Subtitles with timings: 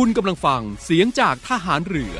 [0.00, 2.14] คุณกำลังฟังเสียงจากทหารเรือ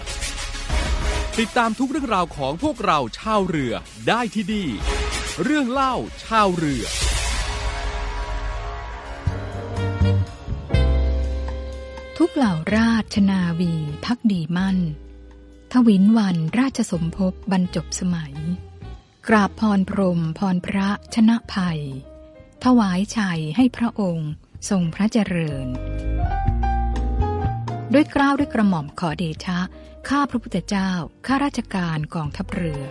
[1.39, 3.75] ติดตามทุกเรื่องราวของพวกเราชาวเรือ
[4.09, 4.69] ได้ที่นี่
[5.43, 6.85] เรื่องเล่าชาวเรือ
[12.19, 14.79] ทุกเหล่าราชนาวีพักดีมั่น
[15.73, 18.35] ทวินวันราชสมภพบรรจบสมัย
[19.29, 21.81] กราบพรพรมพรพระชนะภัย
[22.65, 24.31] ถวายชัยให้พระองค์
[24.71, 25.69] ทรงพระเจริญ
[27.93, 29.59] ด้วยกล้าวด้วยกระหม่อมขอเดชะ
[30.09, 30.91] ข้าพระพุทธเจ้า
[31.27, 32.83] ข้าราชการกองทัพเรือ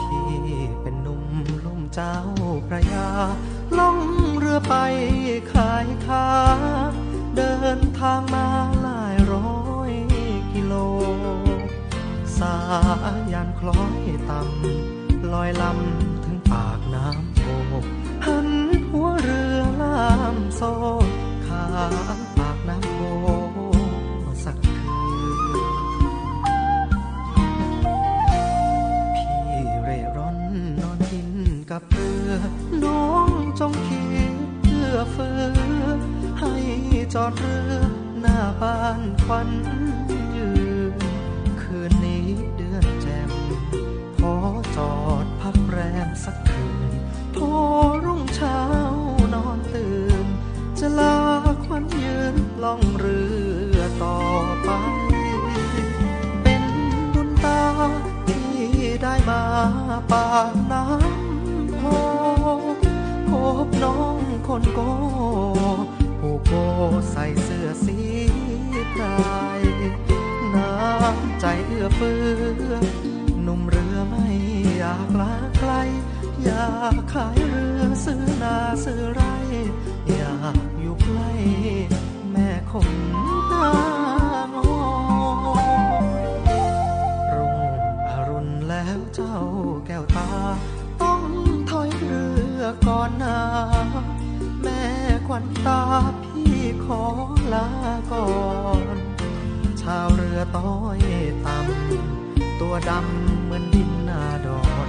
[0.00, 1.24] พี่เป็นหนุ่ม
[1.64, 2.16] ลุ่มเจ้า
[2.68, 3.08] พระยา
[3.78, 3.98] ล่อง
[4.52, 4.76] รือไป
[5.52, 6.28] ขายค้า
[7.36, 8.46] เดินทางมา
[8.82, 9.54] หลายร้อ
[9.90, 9.92] ย
[10.52, 10.74] กิโล
[12.38, 12.56] สา
[13.32, 14.00] ยันคล้อย
[14.30, 17.44] ต่ำลอยลำถึงปากน้ำโข
[17.82, 17.84] ง
[18.26, 18.48] หัน
[18.88, 20.62] หัวเรือลามโซ
[21.46, 21.64] ข้า
[22.38, 23.00] ปากน้ำโข
[23.48, 23.52] ง
[24.44, 24.92] สักคื
[25.46, 25.66] น
[29.16, 30.38] พี่เร่ร่อน
[30.82, 31.28] นอนกิน
[31.70, 32.30] กับเรือ
[32.84, 34.31] น้องจงคิด
[34.98, 35.98] อเฟื้อ
[36.38, 36.52] ให้
[37.14, 37.74] จอดเรือ
[38.20, 39.50] หน้าบ้านควัน
[40.36, 40.50] ยื
[40.92, 40.94] น
[41.62, 43.32] คืนนี้เดือนแจ่ม
[44.18, 44.34] ขอ
[44.76, 46.92] จอดพักแรมสักคืน
[47.36, 47.52] พอ
[48.04, 48.60] รุ่งเช้า
[49.34, 50.26] นอนตื่น
[50.78, 51.18] จะลา
[51.64, 53.20] ควันยืนล่องเรื
[53.74, 54.18] อต่อ
[54.64, 54.70] ไป
[56.42, 56.64] เป็น
[57.14, 57.62] บุญตา
[58.26, 58.48] ที่
[59.02, 59.42] ได้มา
[60.12, 61.82] ปากน้ำโพ
[63.28, 63.30] พ
[63.66, 64.01] บน้อง
[64.46, 64.80] คนโก
[66.20, 66.52] ผู้โก
[67.10, 67.98] ใส่เสื้อสี
[68.90, 69.04] ไพร
[70.54, 72.20] น้ำใจเอื้อเฟื้
[72.68, 72.72] อ
[73.42, 74.26] หนุ่มเรือไม่
[74.78, 75.72] อยากลาไกล
[76.44, 79.22] อยากขายเรือซื้อนาซื้อไร
[80.16, 81.30] อยากอยู่ใกล้
[82.30, 82.90] แม่คง
[83.52, 83.72] ตา
[84.46, 84.58] งอ
[87.34, 87.58] รุ่ง
[88.10, 89.36] อรุณแล้วเจ้า
[89.86, 90.30] แก้วตา
[91.02, 91.22] ต้อง
[91.70, 92.24] ถอยเรื
[92.58, 93.38] อก่อนนา
[95.32, 95.82] วันตา
[96.22, 97.02] พี่ขอ
[97.54, 97.68] ลา
[98.12, 98.28] ก่อ
[98.84, 98.98] น
[99.82, 100.98] ชาวเรือต้อย
[101.46, 104.88] ต่ำตัวดำเหมือนดินนาดอน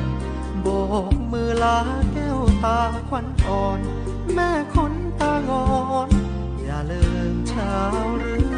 [0.61, 0.67] โบ
[1.13, 1.77] กมือลา
[2.13, 3.79] แก้วตาควันอ่อน
[4.33, 5.65] แม่คนตางอ
[6.07, 6.09] น
[6.63, 7.03] อย่าลื
[7.33, 8.52] มชาวเรือ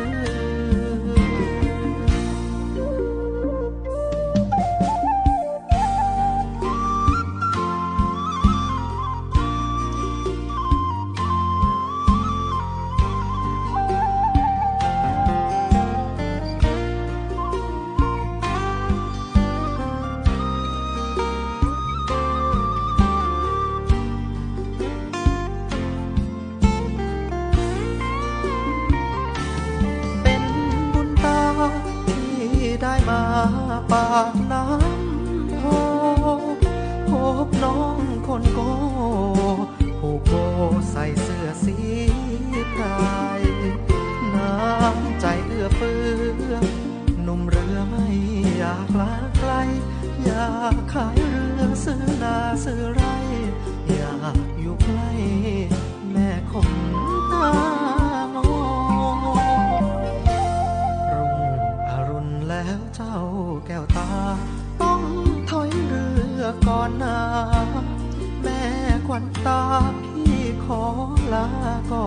[71.95, 72.03] อ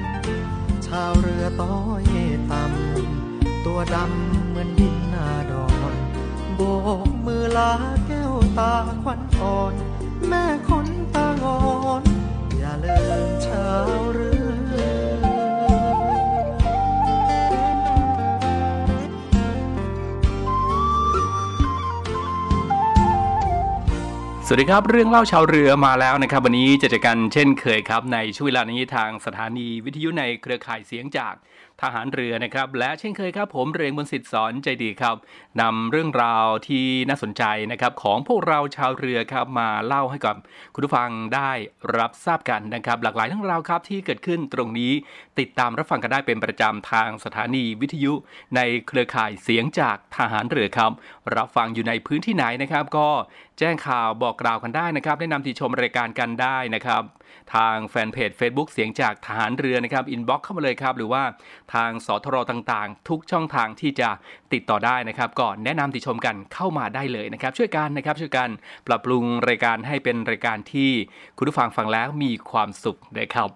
[0.00, 0.02] น
[0.86, 2.04] ชาวเรือต้อย
[2.50, 5.94] ต่ำตัวดำเหมือนดินนาดอน
[6.54, 6.60] โบ
[7.06, 7.72] กมือลา
[8.06, 9.74] แก้วตาควันอ่อน
[10.28, 11.60] แม่คนตางอ
[12.00, 12.02] น
[12.58, 14.39] อย่าลืมชาวเรือ
[24.52, 31.34] สวัสดีครับเรื่องเล่าชาวเรือมาแล้วนะครับ วันนี้จะเจอกันเช่นเคยครับ ในช่วงเวลานี้ทางสถานีวิทยุในเครือข่ายเสียงจาก
[31.82, 35.16] ทหารเรือนะครับ และเช่นเคยครับผมเรงบนสิทธิสอนใจดีครับ
[35.60, 40.36] นำเรื่องราวที่น่าสนใจนะครับของพวกเราชาวเรือครับมาเล่าให้กับ
[40.74, 41.50] คุณผู้ฟังได้
[41.96, 44.92] รับทราบกันนะครับ หลากหลายเรื่องราวครับที่เกิดขึ้นตรงนี้
[45.38, 48.12] ติดตามรับฟังกันได้เป็นประจำทางสถานีวิทยุ
[48.56, 50.92] ในเครือข่ายเสียงจากทหารเรือครับ
[51.36, 53.08] รับฟังอยู่ในพื้นที่ไหนนะครับ ก็
[53.58, 57.02] แจ้งข่าวบอกกล่าวกันได้นะครับแนะนำติชมรายการกันได้นะครับ
[57.54, 61.22] ทางแฟนเพจ Facebook เสียงจากทหารเรือนะครับอินบ็อกเข้ามาเลยครับ หรือว่า
[61.74, 64.08] ทางสทรต่างๆ ทุกช่องทางที่จะ
[64.52, 68.48] ติดต่อได้นะครับก็แนะนำติชมกันเข้ามาได้เลยนะครับช่วยกันนะครับช่วยกัน
[68.86, 70.90] ปรับปรุงรายการให้เป็นรายการที่
[71.36, 73.48] คุณผู้ฟังฟังแล้วมีความสุขนะครับ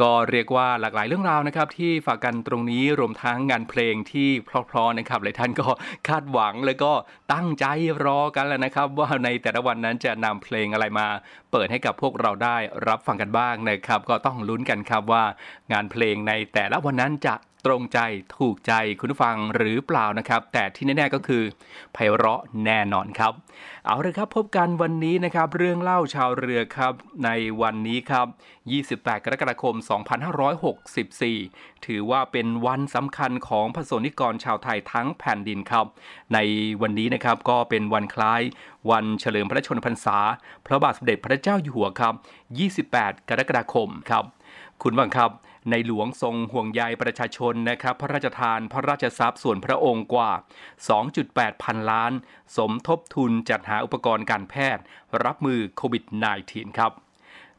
[0.00, 5.68] ก็เรียกว่าหลากหลายเรื่องราวนะครับที่ฝากกันตรงนี้รวมทั้งงานเพลงที่เพราะๆนะครับหลายท่านก็
[6.08, 6.92] คาดหวังแล้วก็
[7.32, 7.66] ตั้งใจ
[8.04, 11.06] รอกันแล้วนะครับ ว่าในแต่ละวันนั้นจะนำเพลงอะไรมา
[11.52, 12.56] เปิดให้กับพวกเราได้
[12.88, 15.24] รับฟังกันบ้างนะครับ ก็ต้องลุ้นกันครับว่า
[15.72, 17.34] งานเพลงในแต่ละวันนั้นจะ
[17.66, 17.98] ตรงใจ
[18.38, 21.42] ถูกใจคุณผู้ฟังหรือเปล่านะครับ แต่ที่แน่ๆก็คือ
[21.92, 23.32] ไพเราะแน่นอนครับ
[23.86, 26.94] เอาเลยครับพบกันวันนี้นะครับเรื่องเล่าชาวเรือครับ
[27.24, 27.30] ใน
[27.62, 28.26] วันนี้ครับ
[28.76, 29.74] 28 กรกฎาคม
[31.00, 35.86] 2564 ถือว่าเป็นวันสำคัญของพระสนิกรชาวไทยทั้งแผ่นดินครับ
[36.34, 36.38] ใน
[36.82, 38.42] วันนี้นะครับก็เป็นวันคล้าย
[38.90, 40.18] วันเฉลิมพระชนมพรรษา
[40.66, 42.14] พระบาทสมเด็จพระเจ้าอยู่หัวครับ
[42.70, 44.24] 28 กรกฎาคมครับ
[44.82, 45.30] คุณบังครับ
[45.70, 50.30] ในหลวงทรงห่วงใยประชาชนนะครับพระราชทานพระราชทรัพย์ส่วนพระองค์กว่า
[50.96, 52.12] 2.8 พันล้าน
[52.56, 54.84] สมทบทุนจัดหาอุปกรณ์การแพทย์
[55.24, 56.04] รับมือโควิด
[56.40, 56.92] -19 ครับ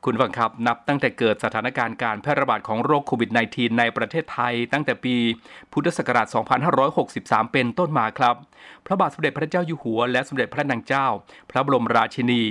[0.07, 5.16] คุณฟังครับ นับตั้งแต่เกิดสถานการณ์การแพร่ระบาดของโรคโควิด -19 ในประเทศไทย ตั้งแต่ปี
[5.72, 6.28] พุทธศักราช
[6.90, 8.36] 2563 เป็นต้นมาครับ
[8.86, 11.07] พระบาทสมเด็จพระเจ้าอยู่หัว และสมเด็จพระนางเจ้า
[11.52, 12.44] พระบรมราชินี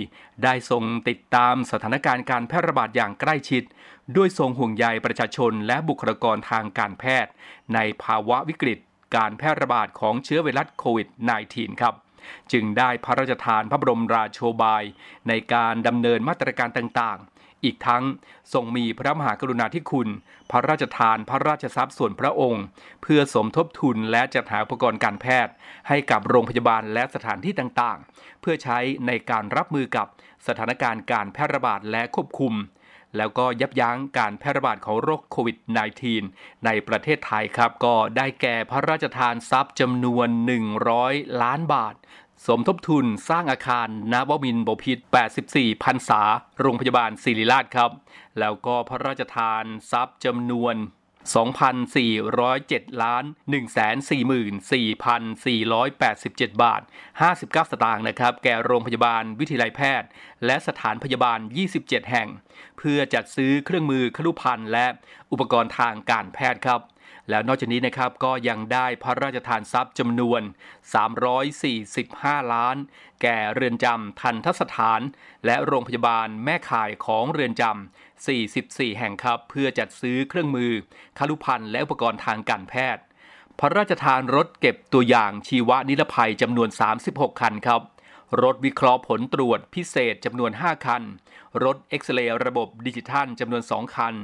[0.45, 3.63] ได้ทรงติดตามสถานการณ์การแพร่ระบาดอย่างใกล้ชิด
[4.17, 7.33] ด้วยทรงห่วงใยประชาชน และบุคลากรทางการแพทย์
[7.75, 8.79] ในภาวะวิกฤต
[9.17, 11.09] การแพร่ระบาดของเชื้อไวรัสโควิด
[11.45, 11.95] -19 ครับ
[12.53, 14.83] จึงได้พระราชทานพระบรมราโชบาย
[15.29, 17.34] ในการดำเนินมาตรการต่างๆ
[17.65, 18.05] อีกทั้ง
[18.53, 20.09] ทรงมีพระมหากรุณาธิคุณ
[20.51, 22.65] พระราชทานพระราชทรัพย์ส่วนพระองค์
[23.03, 25.53] เพื่อสมทบทุนและจัดหาอุปกรณ์การแพทย์
[25.89, 30.07] ให้กับโรงพยาบาลและสถานที่ต่างๆ เพื่อใช้ในการรับมือกับ
[30.47, 32.55] สถานการณ์การแพร่ระบาดและควบคุม
[33.17, 35.57] แล้วก็ยับยั้งการแพร่ระบาดของโรคโควิด
[36.11, 40.29] -19 ในประเทศไทยครับ ก็ได้แก่พระราชทานทรัพย์จำนวน
[40.85, 41.95] 100 ล้านบาท
[42.47, 45.03] สมทบทุนสร้างอาคารนาวมินบพิตร
[45.43, 46.23] 84พันษา
[46.61, 47.91] โรงพยาบาลศิริราชครับ
[48.39, 50.75] แล้วก็พระราชทานทรัพย์จำนวน
[52.05, 53.25] 2,407 ล้าน
[53.63, 56.83] 144,487 บาท
[57.21, 60.09] 59 สตางค์นะครับ แก่โรงพยาบาลวิทยาลัยแพทย์
[60.47, 61.39] และสถานพยาบาล
[61.75, 62.29] 27 แห่ง
[62.79, 64.87] เพื่อจัดซื้อเครื่องมือคลุภัณฑ์และ
[65.33, 66.81] อุปกรณ์ทางการแพทย์ครับ
[67.31, 70.43] แล้วนอกจากนี้นะครับก็ยังได้พระราชทานทรัพย์จำนวน
[71.67, 72.77] 345 ล้าน
[73.23, 75.01] แก่เรือนจำทันทสถาน
[75.47, 80.73] และโรงพยาบาลแม่ข่ายของเรือนจำ 44 แห่งครับ เพื่อจัดซื้อเครื่องมือ
[81.19, 83.03] คลุภัณฑ์และอุปกรณ์ทางการแพทย์
[83.59, 86.69] พระราชทานรถเก็บตัวอย่างชีวนิรภัยจำนวน
[87.05, 87.81] 36 คันครับ
[88.43, 91.03] รถวิเคราะห์ผลตรวจพิเศษจำนวน 5 คัน
[91.65, 94.15] รถเอ็กซเรย์ระบบดิจิทัลจำนวน 2 คัน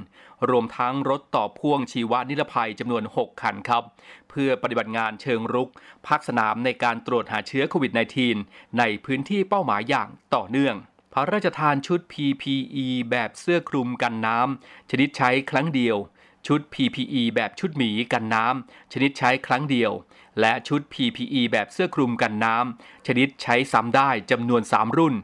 [0.50, 3.84] รวมทั้งรถต่อพ่วงชีวนิรภัยจำนวน 6 คันครับ
[4.30, 5.70] เพื่อปฏิบัติงานเชิงรุก
[6.06, 7.92] ภาคสนามในการตรวจหาเชื้อโควิด
[8.34, 10.74] -19 ในพื้นที่เป้าหมายอย่างต่อเนื่อง
[11.12, 15.96] พระราชทานชุด PPE แบบเสื้อคลุมกันน้ำ ชนิดใช้ครั้งเดียว
[16.46, 19.92] ชุด PPE แบบชุดหมีกันน้ำชนิดใช้ครั้งเดียว
[20.40, 25.14] และชุด PPE แบบเสื้อคลุมกันน้ำชนิดใช้ซ้ำได้จำนวน 3 รุ่น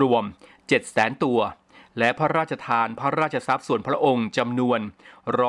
[0.00, 0.24] รวม
[0.72, 1.40] 700,000 ตัว
[1.98, 4.80] และพระราชทานพระราชทรัพย์ส่วนพระองค์จำนวน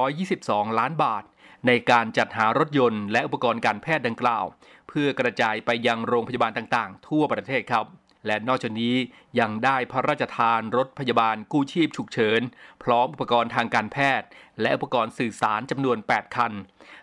[0.05, 1.23] 122 ล้านบาท
[1.67, 4.45] ในการจัดหารถยนต์และอุปกรณ์การแพทย์ดังกล่าว
[4.87, 7.85] เพื่อกระจายไปยังโรงพยาบาลต่างๆ ทั่วประเทศครับ
[8.27, 8.95] และนอกจากนี้
[9.39, 12.41] ยังได้พระราชทานรถพยาบาลกู้ชีพฉุกเฉิน
[12.83, 14.27] พร้อมอุปกรณ์ทางการแพทย์
[14.61, 16.53] และอุปกรณ์สื่อสารจำนวน 8 คัน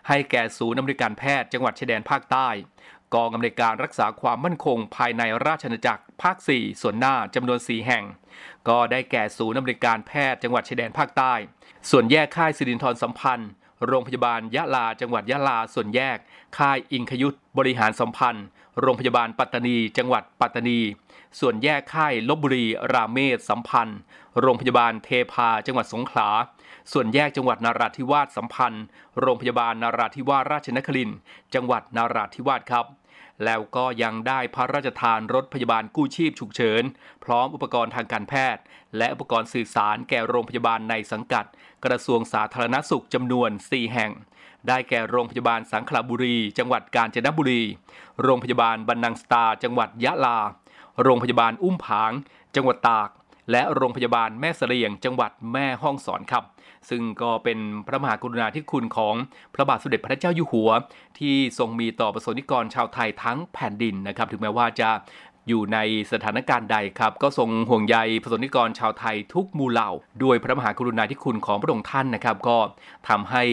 [0.07, 2.49] ให้แก่ศูนย์อำนวยการแพทย์จังหวัดชายแดนภาคใต้
[3.15, 8.03] กองอำนวยการรักษาความมั่นคงภายในราชอาณาจักรภาค 4 ส่วนหน้าจำนวน 4 แห่ง
[8.67, 11.33] ก็ได้แก่ศูนย์อำนวยการแพทย์จังหวัดชายแดนภาคใต้
[11.89, 13.49] ส่วนแยกค่ายสิรินทรสัมพันธ์
[13.87, 16.17] โรงพยาบาลยะลาจังหวัดยะลาส่วนแยก
[16.57, 18.45] ค่ายอิงคยุทธบริหารสัมพันธ์
[18.81, 20.79] โรงพยาบาลปัตตานี จังหวัดปัตตานี
[21.39, 23.99] ส่วนแยกค่ายลบบุรี ราเมศสัมพันธ์
[24.39, 26.29] โรงพยาบาลเทพา จังหวัดสงขลา
[26.91, 28.85] ส่วนแยกจังหวัดนาราธิวาสสัมพันธ์
[29.19, 31.11] โรงพยาบาลนาราธิวาสราชนคริน
[31.53, 32.85] จังหวัดนาราธิวาสครับ
[33.43, 36.83] แล้วก็ยังได้พระราชทานรถพยาบาลกู้ชีพฉุกเฉิน
[37.23, 38.63] พร้อมอุปกรณ์ทางการแพทย์
[38.97, 41.45] และอุปกรณ์สื่อสารแก่โรงพยาบาลในสังกัด
[41.85, 44.11] กระทรวงสาธารณสุขจำนวน 4 แห่ง
[44.67, 47.63] ได้แก่โรงพยาบาลสังขละบุรี จังหวัดกาญจนบุรี
[48.23, 50.37] โรงพยาบาลบรรนังสตา จังหวัดยะลา
[51.03, 52.11] โรงพยาบาลอุ้มผาง
[52.55, 53.09] จังหวัดตาก
[53.51, 56.43] และโรงพยาบาลแม่เสลียง จังหวัดแม่ฮ่องสอนครับ
[56.89, 59.15] ซึ่งก็เป็นพระมหากรุณาธิคุณของ
[59.53, 60.69] พระบาทสมเด็จพระเจ้าอยู่หัว
[61.19, 64.89] ที่ทรงมีต่อประสบนิกรชาวไทยทั้งแผ่นดินนะครับถึงแม้ว่าจะ
[65.49, 65.79] อยู่ใน
[66.11, 69.89] สถานการณ์ใดครับ ก็ทรงห่วงใยประสนิกรชาวไทยทุกหมู่เหล่า
[70.23, 72.57] ด้วยพระมหากรุณาธิคุณของพระองค์ท่านนะครับ ก็
[73.09, 73.43] ทำให้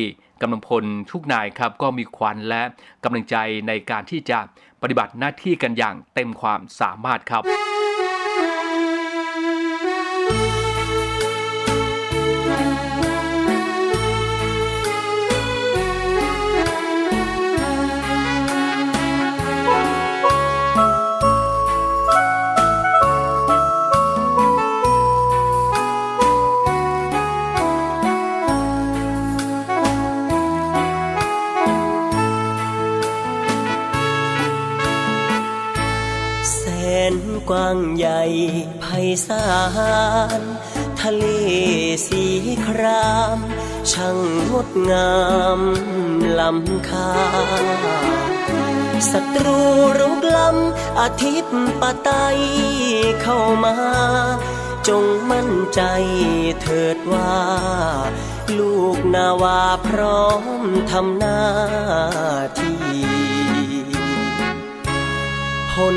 [0.42, 2.62] กำลังพลทุกนายครับก็มีควันและ
[3.04, 3.36] กำลังใจ
[3.68, 4.38] ในการที่จะ
[4.82, 38.22] ปฏิบัติหน้าที่กันอย่างเต็มความสามารถครับางใหญ่
[38.80, 38.84] ไพ
[39.26, 39.46] ศา
[40.40, 40.42] ล
[41.00, 41.24] ทะเล
[42.06, 42.24] สี
[42.66, 43.38] คราม
[43.92, 44.18] ช่าง
[44.50, 45.12] งดงา
[45.58, 45.60] ม
[46.38, 47.12] ลำคา
[49.10, 49.60] ศัตรู
[49.98, 52.10] รุกล้ำอาทิตย์ปะไต
[53.22, 53.76] เข้ามา
[54.88, 55.80] จงมั่นใจ
[56.60, 57.34] เถิดว่า
[58.58, 60.26] ลูกนาวาพร้อ
[60.62, 61.40] มทำหน้า
[62.58, 62.82] ที่
[65.72, 65.96] ผล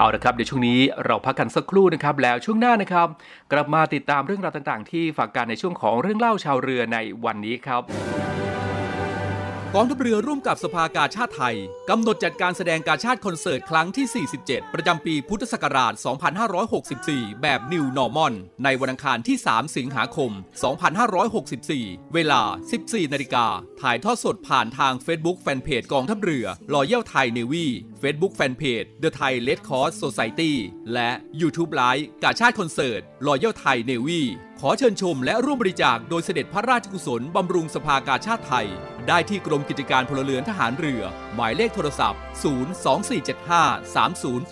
[0.00, 3.08] เอาละครับเดี๋ยวช่วงนี้เราพักกันสักครู่นะครับแล้วช่วงหน้านะครับ
[3.52, 7.82] กลับมาติดตามเรื่องราวต่างๆ ที่ฝากการในช่วงของเรื่องเล่าชาวเรือในวันนี้ครับ
[9.76, 11.56] กองทัพเรือร่วมกับสภากาชาติไทย
[11.90, 15.92] กำหนดจัดการแสดงกาชาติคอนเสิร์ตครั้งที่ 47 ประจำปีพุทธศักราช
[16.68, 18.34] 2564 แบบ New Normal
[18.64, 20.30] ในวันอังคารที่ 3 สิงหาคม
[21.62, 22.42] 2564 เวลา
[22.78, 23.46] 14 นาฬิกา
[23.80, 27.66] ถ่ายทอดสดผ่านทาง Facebook Fanpage กองทัพเรือ Royal Thai Navy
[28.02, 30.52] Facebook Fanpage The Thai Red Cross Society
[30.92, 31.10] และ
[31.40, 34.22] YouTube Live กาชาติคอนเสิร์ต Royal Thai Navy
[34.62, 38.66] ขอเชิญชมและร่วมบริจาคโดยเสด็จพระราชกุศลบำรุงสภากาชาติไทย
[39.08, 41.02] ได้ที่กรมกิจการพลเรือนทหารเรือ
[41.34, 42.20] หมายเลขโทรศัพท์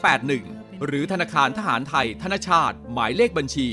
[0.05, 3.69] 024753081 หรือธนาคารทหารไทย ธนชาติ หมายเลขบัญชี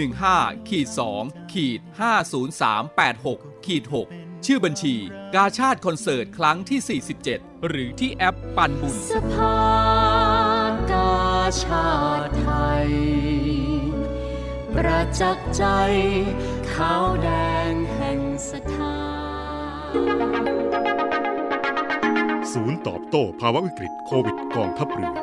[0.00, 0.88] 115ขีด
[1.20, 1.80] 2ขีด
[3.12, 3.82] 50386ขีด
[4.14, 4.94] 6ชื่อบัญชี
[5.34, 9.56] กาชาติคอนเสิร์ตครั้งที่ 47 หรือที่แอปปันบุญสภา
[10.90, 11.12] กา
[11.62, 11.88] ชา
[12.26, 12.48] ติไท
[12.86, 13.61] ย
[14.74, 15.64] ประจักษ์ใจ
[16.74, 17.28] ขาวแด
[17.70, 18.98] งแห่งศรัทธา
[22.52, 25.14] ศูนย์ตอบโต้ภาวะวิกฤตโควิดกองทัพเรือ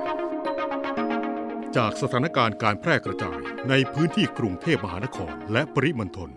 [1.75, 3.39] จากสถานการณ์การแพร่กระจาย
[3.69, 6.29] ในพื้นที่กรุงเทพมหานครและปริมณฑล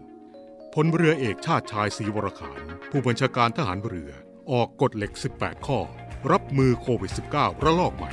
[0.74, 4.10] พลเรือเอกชาติชายศรีวรขานผู้บัญชาการทหารเรือ
[4.52, 5.80] ออกกฎเหล็ก 18 ข้อ
[6.32, 8.10] รับมือโควิด -19 ระลอกใหม่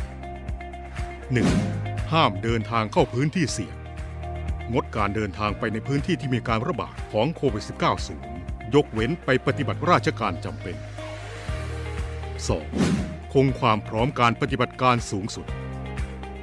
[1.46, 2.12] 1.
[2.14, 3.79] ห้ามเดินทางเข้าพื้นที่เสี่ยง
[4.74, 8.24] งดการเดินทางไปในพื้นที่ที่มีการระบาดของโควิด -19 สูง
[8.76, 10.76] ยกเว้นไปปฏิบัติราชการจำเป็น
[12.50, 13.34] 2.
[13.34, 15.46] คงความพร้อมการปฏิบัติการสูงสุด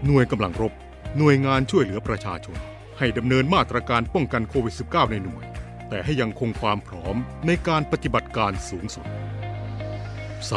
[0.06, 0.72] หน่วยกำลังรบ
[1.18, 2.56] หน่วยงานช่วยเหลือประชาชน
[2.98, 5.44] ให้ดำเนินมาตรการป้องกันโควิด -19 ในหน่วย
[5.88, 7.16] แต่ให้ยังคงความพร้อม
[7.46, 9.06] ในการปฏิบัติการสูงสุด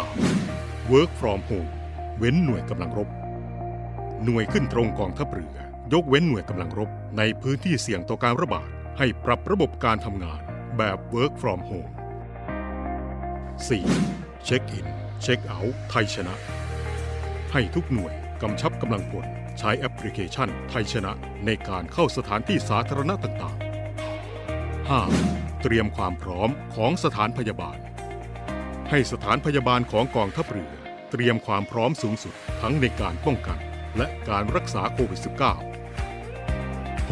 [0.09, 0.91] 3.
[0.91, 1.71] Work from home
[2.17, 3.09] เว้นหน่วยกำลังรบ
[4.23, 5.57] หน่วยขึ้นตรงกองทัพเรือ
[5.93, 8.67] ยกเว้นหน่วยกำลังรบในพื้นที่เสี่ยงต่อการระบาด
[8.97, 10.41] ให้ปรับระบบการทำงาน
[10.77, 11.93] แบบ Work from home
[13.57, 14.45] 4.
[14.45, 14.87] เช็คอิน
[15.21, 16.35] เช็คเอาท์ไทยชนะ
[17.51, 19.25] ให้ทุกหน่วยกำชับกำลังพล
[19.59, 21.11] ใช้แอปพลิเคชันไทยชนะ
[21.45, 23.59] ในการเข้าสถานที่สาธารณะต่างๆ
[24.79, 25.61] 5.
[25.61, 27.77] เตรียมความพร้อมของสถานพยาบาล
[28.89, 30.73] ให้สถานพยาบาลของกองทัพเรือ
[31.11, 33.59] เตรียมความพร้อมสูงสุดทั้งในการป้องกัน
[33.97, 35.68] และการรักษาโควิด -19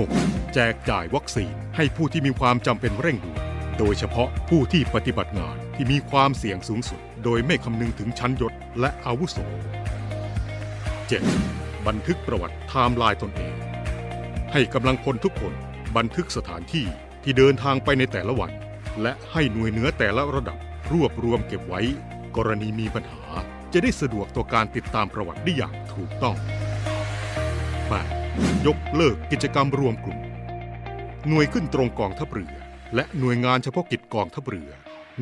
[0.06, 0.54] 6.
[0.54, 3.42] แจกจ่ายวัคซีนให้ผู้ที่มีความจำเป็นเร่งด่วน
[3.78, 9.38] โดยเฉพาะผู้ที่ปฏิบัติงานที่มีความเสี่ยงสูงสุด โดยไม่คำนึงถึงชั้นยศและอาวุโส
[11.08, 11.88] 7.
[11.88, 13.56] บันทึกประวัติไทม์ไลน์ตนเอง
[14.52, 15.54] ให้กำลังพลทุกคน
[15.98, 16.86] บันทึกสถานที่
[17.24, 18.52] ที่เดินทางไปในแต่ละวัน
[19.02, 20.58] และให้หน่วยเหนือแต่ละระดับ
[20.94, 21.82] รวบรวมเก็บไว้
[22.36, 23.24] กรณีมีปัญหา
[23.74, 28.17] จะได้สะดวกต่อการติดตามประวัติได้อย่างถูกต้อง 8.
[28.68, 30.20] ยกเลิกกิจกรรมรวมกลุ่ม
[31.28, 32.54] หน่วยขึ้นตรงกองทัพเรือ
[32.96, 34.72] และหน่วยงานเฉพาะกิจกองทัพเรือ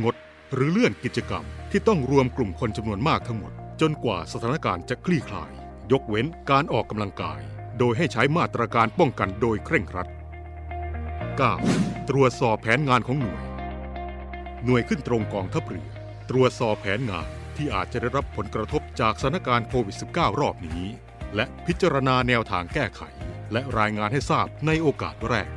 [0.04, 0.16] งด
[0.54, 3.52] หรือเลื่อนกิจกรรมที่ต้องรวมกลุ่มคนจำนวนมากทั้งหมด
[3.82, 5.52] จนกว่าสถานการณ์จะคลี่คลาย
[5.92, 7.40] ยกเว้นการออกกำลังกาย
[7.80, 10.08] โดยให้ใช้มาตรการป้องกันโดยเคร่งครัด
[11.30, 12.10] 9.
[12.10, 13.44] ตรวจสอบแผนงานของหน่วย
[14.66, 15.90] หน่วยขึ้นตรงกองทัพเรือ
[16.30, 20.84] ตรวจสอบแผนงานที่อาจจะได้รับผลกระทบจากสถานการณ์โควิด -19 รอบนี้
[21.36, 23.02] และพิจารณาแนวทางแก้ไข
[23.52, 25.50] และรายงานให้ทราบในโอกาสแรก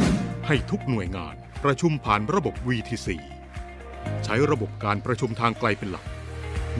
[0.00, 0.46] 10.
[0.46, 3.08] ให้ทุกหน่วยงานประชุมผ่านระบบ VTC
[4.24, 6.06] ใช้ระบบการประชุมทางไกลเป็นหลัก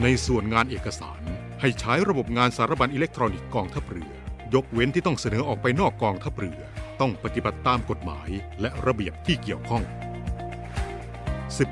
[0.01, 1.19] ในส่วนงานเอกสาร
[1.61, 4.11] ให้ใช้ระบบงานสารบัญอิเล็กทรอนิกส์กองทัพเรือ
[4.53, 6.61] ยกเว้นที่ต้องเสนอออกไปนอกกองทัพเรือ
[7.01, 8.29] ต้องปฏิบัติตามกฎหมาย
[8.61, 9.83] และระเบียบที่เกี่ยวข้อง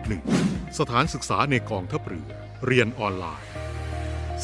[0.04, 0.80] 11.
[0.80, 2.30] สถานศึกษาในกองทัพเรือ
[2.66, 3.50] เรียนออนไลน์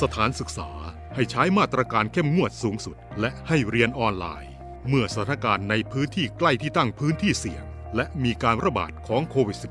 [0.01, 0.69] สถานศึกษา
[1.15, 4.51] ให้ใช้มาตรการเข้มงวดสูงสุด และให้เรียนออนไลน์
[4.87, 7.63] เมื่อสถานการณ์ในพื้นที่ใกล้ที่ตั้งพื้นที่เสี่ยง
[7.95, 9.65] และมีการระบาดของโควิด -19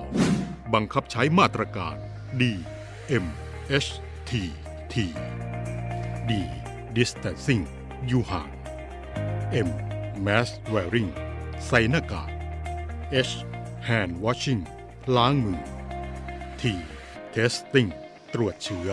[0.00, 0.74] 12.
[0.74, 1.96] บังคับใช้มาตรการ
[2.40, 2.42] D
[3.24, 3.26] M
[3.86, 3.90] H
[4.30, 4.32] T
[4.92, 4.94] T
[6.30, 6.32] D
[6.96, 7.64] Distancing
[8.06, 8.50] อยู่ห่าง
[9.66, 9.68] M
[10.26, 11.10] Mask Wearing
[11.66, 12.30] ใส่หน้ากาก
[13.28, 13.34] H
[13.88, 14.62] Hand Washing
[15.16, 15.60] ล้างมือ
[16.60, 16.62] T
[17.34, 17.90] Testing
[18.34, 18.88] ตรวจเชื้อ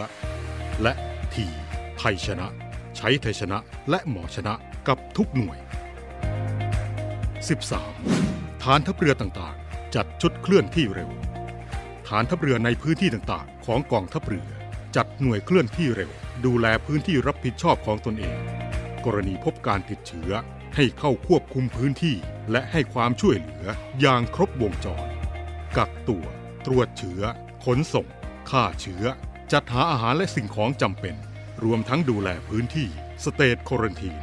[0.82, 0.94] และ
[1.34, 1.36] T
[1.98, 2.48] ไทยชนะ
[2.98, 3.58] ใช้ไทยชนะ
[3.90, 4.54] และหมอชนะ
[4.88, 5.58] กับทุกหน่วย
[7.90, 8.64] 13.
[8.64, 11.12] ฐานทัพเรือต่างๆ จัดชุดเคลื่อนที่เร็ว
[12.08, 14.48] ฐานทัพเรือในพื้นที่ต่างๆ ของกองทัพเรือ
[14.96, 16.12] จัดหน่วยเคลื่อนที่เร็ว
[16.46, 18.40] ดูแลพื้นที่รับผิดชอบของตนเอง
[19.06, 20.32] กรณีพบการติดเชื้อ
[20.76, 22.16] ให้เข้าควบคุมพื้นที่
[22.52, 23.66] และให้ความช่วยเหลือ
[24.00, 25.08] อย่างครบวงจร
[25.78, 26.26] กักตัว
[26.66, 27.22] ตรวจเชื้อ
[27.66, 28.08] ขนส่ง
[28.50, 29.04] ฆ่าเชื้อ
[29.54, 31.16] จัดหาอาหารและสิ่งของจำเป็น
[31.64, 32.88] รวมทั้งดูแลพื้นที่
[33.24, 34.16] สเตทโครันทีน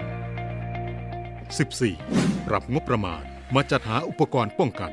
[1.61, 2.47] 14.
[2.47, 3.23] ปรับงบประมาณ
[3.55, 4.93] มาจัดหาอุปกรณ์ป้องกัน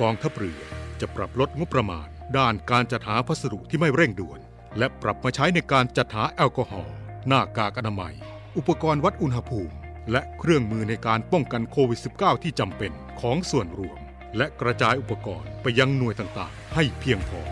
[0.00, 0.60] กองทัพเรือ
[1.00, 2.06] จะปรับลดงบประมาณ
[2.38, 4.40] ด้านการจัดหาพัสดุที่ไม่เร่งด่วน
[4.78, 6.94] และปรับมาใช้ในการจัดหาแอลกอฮอล์
[7.28, 8.14] หน้ากากอนามัย
[8.56, 9.74] อุปกรณ์วัดอุณหภูมิ
[10.10, 13.98] และเครื่องมือในการป้องกันโควิด -19 ที่จำเป็นของส่วนรวม
[14.36, 17.42] และกระจายอุปกรณ์ไปยังหน่วยต่างๆ ให้เพียงพอ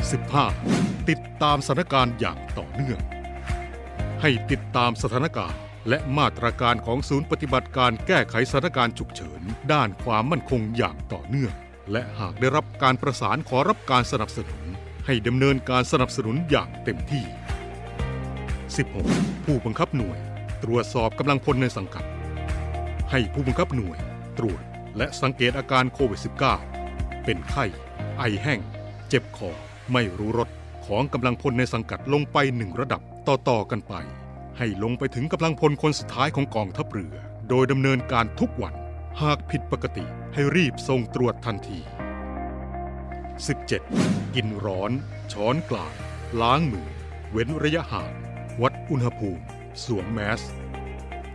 [0.00, 1.08] 15.
[1.10, 2.98] ติดตามสถานการณ์อย่างต่อเนื่อง
[4.22, 9.40] ให้ติดตามสถานการณ์ และมาตรการของศูนย์ปฏิบัติการแก้ไขสถานการณ์ฉุกเฉิน
[9.72, 11.52] ด้านความมั่นคงอย่างต่อเนื่อง
[11.92, 14.62] และหากได้รับการประสานขอรับการสนับสนุน
[15.06, 17.24] ให้ดำเนินการสนับสนุนอย่างเต็มที่
[18.14, 19.44] 16.
[19.44, 20.18] ผู้บังคับหน่วย
[20.64, 22.04] ตรวจสอบกำลังพลในสังกัด
[23.10, 23.98] ให้ผู้บังคับหน่วย
[24.38, 24.62] ตรวจ
[24.96, 26.20] และสังเกตอาการโควิด
[26.72, 27.64] -19 เป็นไข้
[28.18, 28.60] ไอแห้ง
[29.08, 29.50] เจ็บคอ
[29.92, 30.48] ไม่รู้รส
[30.86, 33.94] ของกำลังพลในสังกัดลงไปหนึ่งระดับต่อๆกันไป
[34.58, 37.14] ให้ลงไปถึงกำลังพลคนสุดท้ายของกองทัพเรือ
[37.48, 38.74] โดยดำเนินการทุกวัน
[39.22, 41.78] หากผิดปกติให้รีบส่งตรวจทันที
[43.86, 44.34] 17.
[44.34, 44.90] กินร้อน
[45.32, 45.94] ช้อนกลาง
[46.40, 46.88] ล้างมือ
[47.30, 48.12] เว้นระยะห่าง
[48.62, 49.44] วัดอุณหภูมิ
[49.84, 50.42] สวมแมส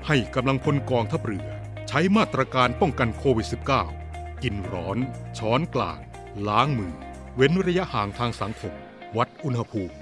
[0.08, 1.48] ให้กำลังพลกองทัพเรือ
[1.88, 3.48] ใช้มาตรการป้องกันโควิด
[3.94, 4.98] -19 กินร้อน
[5.38, 6.00] ช้อนกลาง
[6.48, 6.96] ล้างมือ
[7.38, 8.74] เว้นระยะห่างทางสังคม
[9.18, 9.96] วัดอุณหภูมิ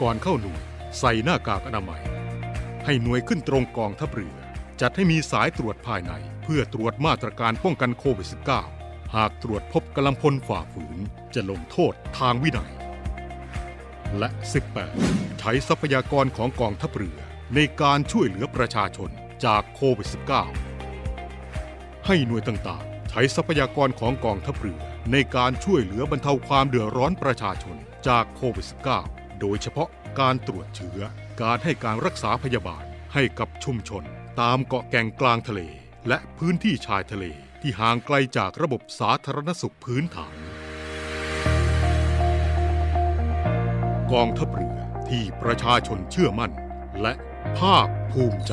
[0.00, 0.62] ก่อนเข้าหน่วย
[0.98, 2.02] ใส่หน้ากากอนามัย
[2.84, 4.36] ให้หน่วยขึ้นตรงกองทัพเรือ
[4.80, 6.12] จัดให้มีสายตรวจภายใน
[6.42, 8.28] เพื่อตรวจมาตรการป้องกันโควิด
[8.70, 10.98] -19 หากตรวจพบกำลังพลฝ่าฝืน
[11.34, 12.72] จะลงโทษทางวินัย
[14.18, 14.28] และ
[14.84, 17.18] 18 ใช้ทรัพยากรของกองทัพเรือ
[17.54, 19.10] ในการช่วยเหลือประชาชน
[19.44, 20.08] จากโควิด
[20.86, 27.76] -19 ให้หน่วยต่างๆ ใช้ทรัพยากรของกองทัพเรือ ในการช่วยเหลือบรรเทาความเดือดร้อนประชาชน
[28.08, 28.66] จากโควิด
[29.02, 29.88] -19 โดยเฉพาะ
[30.20, 31.00] การตรวจเชื้อ
[31.42, 34.02] การให้การรักษาพยาบาลให้กับชุมชน
[34.40, 35.60] ตามเกาะแก่งกลางทะเล
[36.08, 37.24] และพื้นที่ชายทะเล
[37.60, 40.36] ที่ห่างไกลจากระบบสาธารณสุขพื้นฐาน
[44.12, 46.52] กองทัพเรือที่ประชาชนเชื่อมั่น
[47.02, 47.14] และ
[47.58, 48.52] ภาคภูมิใจ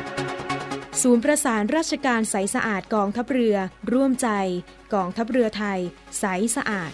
[0.99, 3.55] ศูนย์ประสานราชการใสสะอาดกองทัพเรือ
[3.93, 4.29] ร่วมใจ
[4.93, 5.79] กองทัพเรือไทย
[6.19, 6.25] ใส
[6.55, 6.91] สะอาด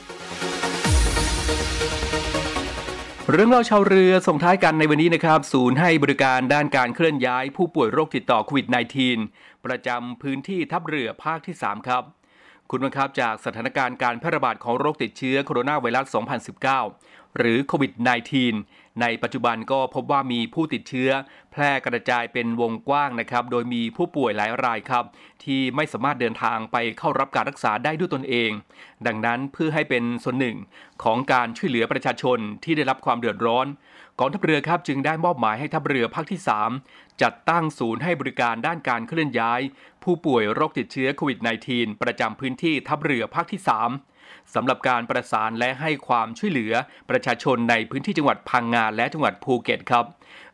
[3.32, 8.68] เรื่องเล่าชาวเรือส่งท้ายกันในวันนี้นะครับ ศูนย์ให้บริการด้านการเคลื่อนย้ายผู้ป่วยโรคติดต่อโควิด
[9.16, 12.04] -19 ประจำพื้นที่ทัพเรือภาคที่ 3 ครับ
[12.72, 16.16] คุณบังคับจากสถานการณ์การแพร่ระบาดของโรคติดเชื้อโคโรนาไวรัส
[16.72, 17.92] 2019 หรือโควิด
[18.38, 21.10] -19 ในปัจจุบันก็พบว่ามีผู้ติดเชื้อ
[21.52, 25.06] แพร่กระจายเป็นวงกว้างนะครับ โดยมีผู้ป่วยหลายรายครับ
[25.44, 28.52] ที่ไม่สามารถเดินทางไปเข้ารับการรักษาได้ด้วยตนเอง
[29.08, 30.58] ดังนั้นเพื่อให้เป็นส่วนหนึ่ง
[31.04, 33.68] ของการช่วยเหลือประชาชนที่ได้รับความเดือดร้อน
[34.20, 36.40] กองทัพเรือครับจึงได้มอบหมายให้ทัพเรือภาคที่
[36.82, 39.62] 3 จัดตั้งศูนย์ให้บริการด้านการเคลื่อนย้าย
[40.04, 44.17] ผู้ป่วยโรคติดเชื้อโควิด -19 ประจำพื้นที่ทัพเรือภาคที่ 3
[44.56, 46.74] สำหรับการประสานและให้ความช่วยเหลือ
[47.10, 50.06] ประชาชนในพื้นที่จังหวัดพังงาและจังหวัดภูเก็ตครับ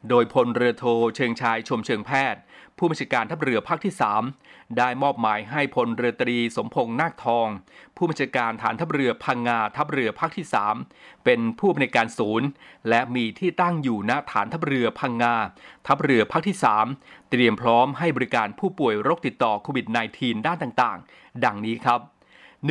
[0.09, 2.41] โดยพลเรือโทเชิงชายชมเชิงแพทย์
[2.77, 3.93] ผู้บัญชาการทัพเรือภาคที่
[4.35, 7.47] 3 ได้มอบหมายให้พลเรือตรีสมพงษ์นาคทอง
[7.97, 10.45] ผู้บัญชาการฐานทัพเรือพังงาทัพเรือภาคที่
[10.85, 12.47] 3 เป็นผู้อำนวยการศูนย์
[12.89, 15.35] และมีที่ตั้งอยู่ณฐานทัพเรือพังงา
[15.87, 16.57] ทัพเรือภาคที่
[16.93, 19.85] 3 เตรียมพร้อมให้บริการผู้ป่วยโรคติดต่อโควิด
[20.17, 21.99] -19 ด้านต่างๆ ดังนี้ครับ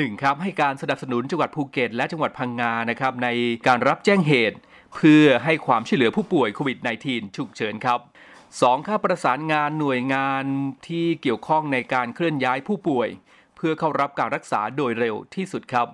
[0.00, 0.22] 1.
[0.22, 3.28] ครับให้การสนับสนุนจังหวัดภูเก็ต และจังหวัดพังงานะครับใน
[3.66, 4.58] การรับแจ้งเหตุ
[4.94, 8.00] เพื่อให้ความช่วยเหลือผู้ป่วยโควิด -19 ฉุกเฉินครับ
[8.42, 8.86] 2.
[8.86, 10.44] ค่าประสานงานหน่วยงาน
[10.88, 13.08] ที่เกี่ยวข้องในการเคลื่อนย้ายผู้ป่วย
[13.56, 15.88] เพื่อเข้ารับการรักษาโดยเร็วที่สุดครับ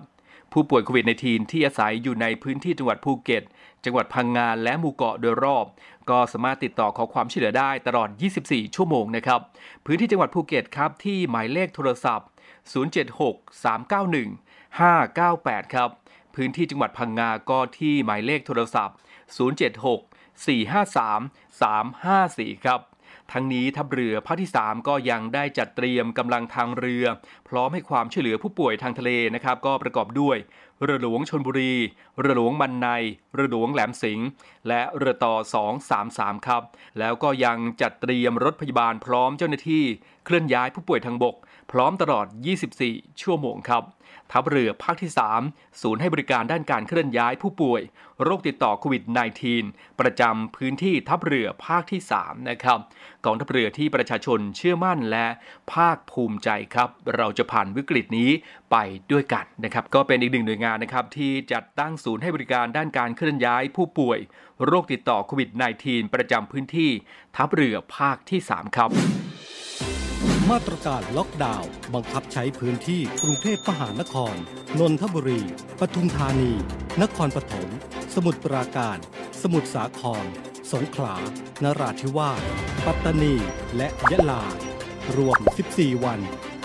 [0.53, 3.43] ผู้ป่วยโควิด -19 ที่อาศัยอยู่ในพื้นที่จังหวัดภูเก็ต
[3.85, 5.65] จังหวัดพังงานและหมู่เกาะโดยรอบ
[6.09, 8.09] ก็สามารถติดต่อขอความช่วยเหลือได้ตลอด
[8.43, 9.39] 24 ชั่วโมงนะครับ
[9.85, 12.27] พื้นที่จังหวัดภูเก็ตครับที่หมายเลขโทรศัพท์
[12.73, 15.89] 076 391 598 ครับ
[16.35, 18.95] พื้นที่จังหวัดพังงาก็ที่หมายเลขโทรศัพท์
[19.37, 22.79] 076 453 354 ครับ
[23.31, 27.05] ทั้งนี้ทัพเรือภาคที่ 3 ก็ยังได้จัดเตรียมกำลังทางเรือ
[27.47, 30.37] พร้อมให้ความช่วยเหลือผู้ป่วยทางทะเลนะครับ ก็ประกอบด้วย
[30.83, 31.73] เรือหลวงชนบุรี
[32.19, 32.87] เรือหลวงมันใน
[33.33, 34.27] เรือหลวงแหลมสิงห์
[34.67, 35.35] และเรือต่อ
[35.89, 36.63] 233 ครับ
[36.99, 39.83] แล้วก็ยังจัดเตรียมรถพยาบาลพร้อมเจ้าหน้าที่
[40.25, 41.35] เคลื่อนย้ายผู้ป่วยทางบก
[41.71, 42.25] พร้อมตลอด
[42.73, 43.83] 24 ชั่วโมงครับ
[44.31, 45.11] ทัพเรือภาคที่
[45.45, 47.81] 3 ศูนย์ให้บริการด้านการเคลื่อนย้ายผู้ป่วย
[48.23, 49.03] โรคติดต่อโควิด
[49.51, 52.79] -19 ประจำพื้นที่ทัพเรือภาคที่ 3 นะครับ
[53.25, 55.27] กองทัพเรือที่ประชาชนเชื่อมั่นและ
[55.73, 58.29] ภาคภูมิใจครับ เราจะผ่านวิกฤตนี้
[58.71, 58.75] ไป
[59.11, 64.19] ด้วยกันนะครับ ก็เป็นอีกหนึ่งหน่วยงานนะครับที่จัดตั้งศูนย์ให้บริการด้านการเคลื่อนย้ายผู้ป่วย
[64.65, 65.49] โรคติดต่อโควิด
[65.83, 66.91] -19 ประจำพื้นที่
[67.35, 68.91] ทัพเรือภาคที่ 3 ครับ
[70.51, 74.35] มาตรการล็อกดาวน์บังคับใช้พื้นที่กรุงเทพมหานคร
[74.79, 75.41] นนทบุรี
[75.79, 76.51] ปทุมธานี
[77.01, 77.69] นครปฐม
[78.13, 78.97] สมุทรปราการ
[79.41, 80.25] สมุทรสาคร
[80.71, 81.15] สงขลา
[81.63, 82.41] นราธิวาส
[82.85, 83.35] ปัตตานี
[83.77, 84.43] และยะลา
[85.17, 85.39] รวม
[85.71, 86.19] 14 วัน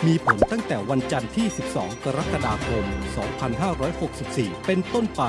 [0.07, 2.85] มีผลตั้งแต่วันจันทร์ที่ 12 กรกฎาคม
[3.81, 5.23] 2564 เป็นต้นไป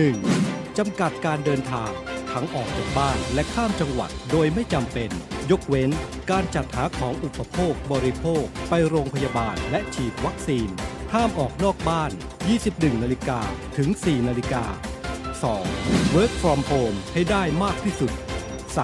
[0.00, 0.78] 1.
[0.78, 1.90] จำกัดการเดินทาง
[2.32, 5.12] ทั้งออกจากบ้านและข้ามจังหวัดโดยไม่จำเป็น
[5.50, 5.90] ยกเว้น
[6.30, 10.68] การจัดหาของอุปโภคบริโภค ไปโรงพยาบาลและฉีดวัคซีน
[11.12, 12.10] ห้ามออกนอกบ้าน
[12.56, 13.40] 21 นาฬิกา
[13.76, 14.64] ถึง 4 นาฬิกา
[15.40, 16.14] 2.
[16.16, 18.12] Work from home ให้ได้มากที่สุด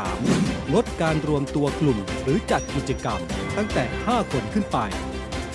[0.00, 0.74] 3.
[0.74, 3.20] ลดการรวมตัวกลุ่มหรือจัดกิจกรรม
[3.56, 4.78] ตั้งแต่ 5 คนขึ้นไป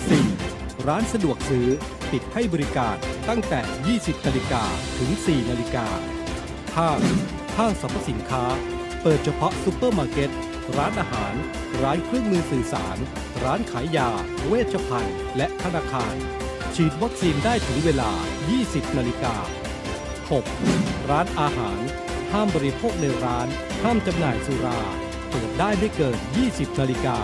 [0.08, 0.86] 4.
[0.86, 1.66] ร้านสะดวกซื้อ
[2.10, 2.96] ปิดให้บริการ
[3.28, 3.60] ตั้งแต่
[3.96, 4.62] 20 นาฬิกา
[4.98, 5.86] ถึง 4 นาฬิกา
[6.76, 7.00] 5.
[7.58, 8.44] ห้างสรรพสินค้า
[9.02, 10.30] เปิดเฉพาะซูเปอร์มาร์เก็ต
[10.76, 11.34] ร้านอาหาร
[11.82, 12.98] ร้านเครื่องมือสื่อสาร
[13.44, 14.10] ร้านขายยา
[14.46, 16.14] เวชภัณฑ์ และธนาคาร
[16.74, 18.10] ฉีดวัคซีนได้ถึงเวลา
[18.54, 19.34] 20 นาฬิกา
[20.28, 21.10] 6.
[21.10, 21.80] ร้านอาหาร
[22.32, 23.48] ห้ามบริโภคในร้าน
[23.82, 24.80] ห้ามจำหน่ายสุรา
[25.30, 26.16] เปิดได้ไม่เกิน
[26.48, 27.18] 20 นาฬิกา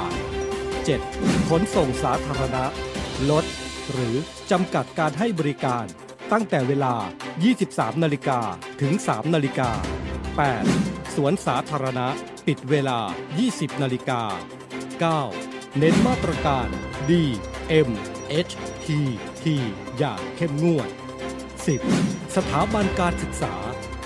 [0.72, 1.48] 7.
[1.48, 2.64] ขนส่งสาธารณะ
[3.30, 3.44] ลด
[3.92, 4.16] หรือ
[4.50, 5.84] จำกัดการให้บริการ
[6.32, 6.94] ตั้งแต่เวลา
[7.46, 8.40] 23 นาฬิกา
[8.80, 9.70] ถึง 3 นาฬิกา
[10.42, 11.16] 8.
[11.16, 12.08] สวนสาธารณะ
[12.54, 13.00] ปิดเวลา
[13.40, 14.22] 20 นาฬิกา
[15.00, 15.78] 9.
[15.78, 16.68] เน้นมาตรการ
[17.10, 17.12] D
[17.88, 17.90] M
[18.48, 18.52] H
[18.84, 18.86] T
[19.42, 19.44] T
[19.98, 20.88] อย่างเข้มงวด
[21.62, 22.36] 10.
[22.36, 23.54] สถาบันการศึกษา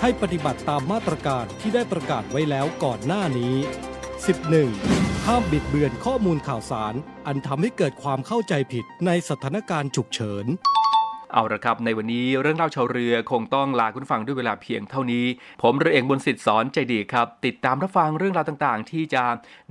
[0.01, 3.55] ให้ปฏิบัติตามมาตรการที่ได้ประกาศไว้แล้วก่อนหน้านี้
[4.61, 5.27] 11.
[5.27, 6.93] ห้ามบิดเบือนข้อมูลข่าวสาร
[7.27, 10.45] อันทำให้เกิดความเข้าใจผิดในสถานการณ์ฉุกเฉิน
[11.37, 15.25] เอาละครับ ในวันนี้เรื่องเล่าชาวเรือคงต้องลาคุณฟังด้วยเวลาเพียงเท่านี้
[15.61, 19.23] ผมเรือเองบนสิทธิ์สอนใจดีครับ ติดตามรับฟังเรื่องราวต่างๆ ที่จะ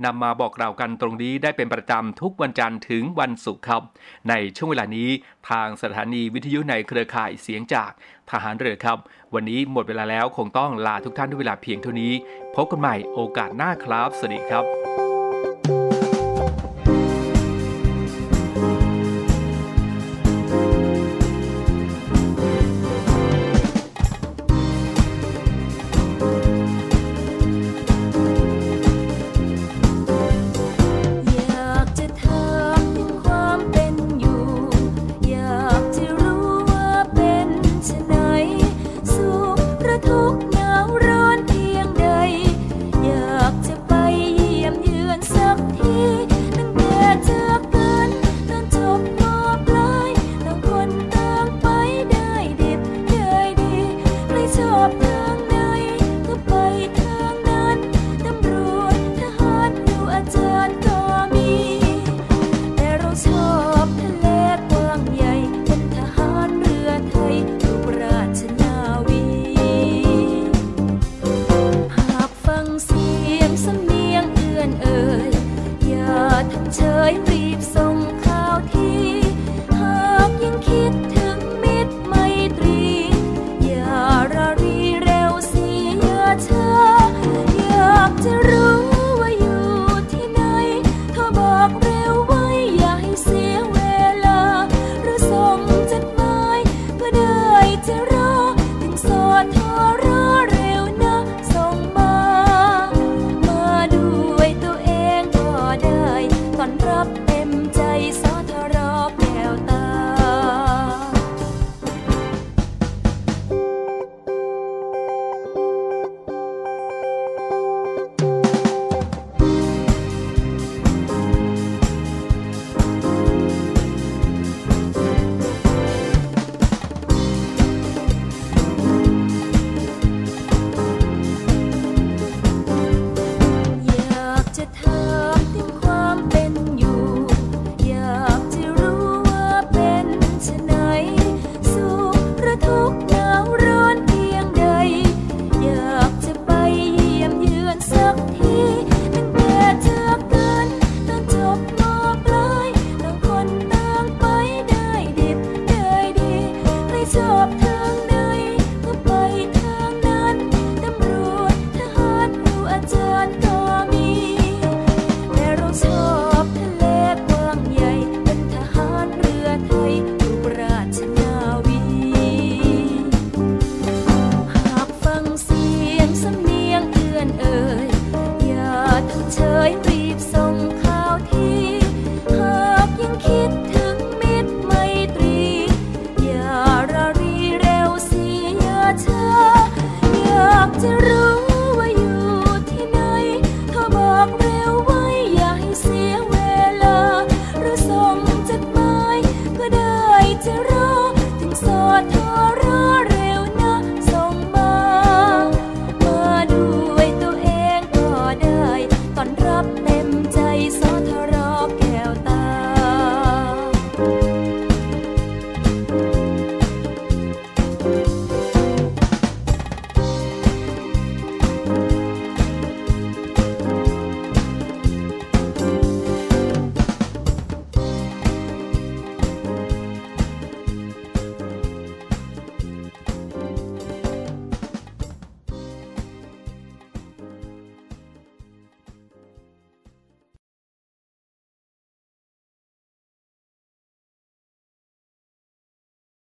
[0.05, 3.81] นำมาบอกกล่าวกันตรงนี้ได้เป็นประจำทุกวันจันทร์ถึงวันศุกร์ครับ
[4.29, 5.09] ในช่วงเวลานี้
[5.49, 7.91] ทางสถานีวิทยุในเครือข่ายเสียงจาก
[8.31, 8.97] ทหารเรือครับ
[9.33, 12.13] วันนี้หมดเวลาแล้วคงต้องลาทุกท่านด้วยเวลาเพียงเท่านี้
[12.55, 16.04] พบกันใหม่โอกาสหน้าครับ สวัสดีครับ